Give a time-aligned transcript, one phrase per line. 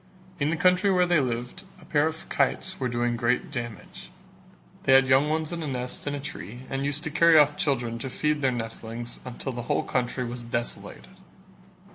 [0.39, 4.09] In the country where they lived, a pair of kites were doing great damage:
[4.85, 7.55] they had young ones in a nest in a tree and used to carry off
[7.55, 11.07] children to feed their nestlings until the whole country was desolated.